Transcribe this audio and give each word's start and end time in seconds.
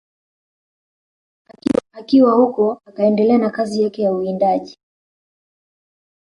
Akiwa 1.91 2.31
huko 2.33 2.81
akaendelea 2.85 3.37
na 3.37 3.49
kazi 3.49 3.81
yake 3.83 4.01
ya 4.01 4.13
uwindaji 4.13 4.77